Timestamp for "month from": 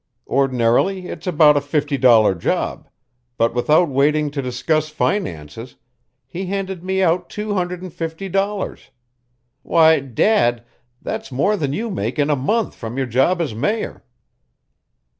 12.35-12.97